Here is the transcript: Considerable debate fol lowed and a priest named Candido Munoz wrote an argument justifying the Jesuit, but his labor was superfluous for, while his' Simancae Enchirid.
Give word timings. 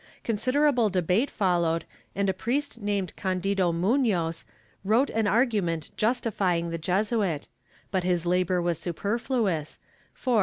Considerable 0.23 0.89
debate 0.89 1.29
fol 1.29 1.61
lowed 1.61 1.85
and 2.15 2.27
a 2.27 2.33
priest 2.33 2.81
named 2.81 3.15
Candido 3.15 3.71
Munoz 3.71 4.45
wrote 4.83 5.11
an 5.11 5.27
argument 5.27 5.91
justifying 5.95 6.71
the 6.71 6.79
Jesuit, 6.79 7.47
but 7.91 8.03
his 8.03 8.25
labor 8.25 8.59
was 8.59 8.79
superfluous 8.79 9.77
for, 9.77 9.79
while 9.79 9.93
his' 9.93 10.19
Simancae 10.19 10.25
Enchirid. 10.25 10.39